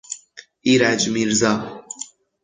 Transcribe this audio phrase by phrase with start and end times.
[0.61, 1.83] ایرج میرزا